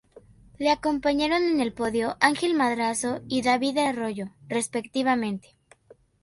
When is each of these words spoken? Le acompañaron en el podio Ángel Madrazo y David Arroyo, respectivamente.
Le 0.57 0.71
acompañaron 0.71 1.43
en 1.43 1.59
el 1.61 1.73
podio 1.73 2.17
Ángel 2.21 2.55
Madrazo 2.55 3.21
y 3.27 3.43
David 3.43 3.77
Arroyo, 3.77 4.29
respectivamente. 4.49 5.55